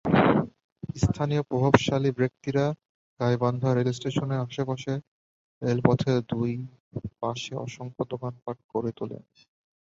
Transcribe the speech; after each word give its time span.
স্থানীয় 0.95 1.41
প্রভাবশালী 1.41 2.11
ব্যক্তিরা 2.11 2.65
গাইবান্ধা 3.19 3.69
রেলস্টেশনের 3.71 4.39
আশপাশে 4.39 4.93
রেলপথের 5.61 6.17
দুই 6.29 6.51
পাশে 7.21 7.53
অসংখ্য 7.57 8.03
দোকানপাট 8.09 8.57
গড়ে 8.71 8.91
তোলেন। 8.97 9.21